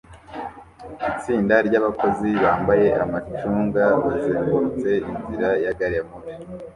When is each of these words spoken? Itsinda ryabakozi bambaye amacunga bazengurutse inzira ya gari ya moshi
Itsinda 1.11 1.55
ryabakozi 1.67 2.29
bambaye 2.43 2.87
amacunga 3.03 3.83
bazengurutse 4.03 4.89
inzira 5.11 5.47
ya 5.63 5.71
gari 5.77 5.95
ya 5.99 6.03
moshi 6.09 6.33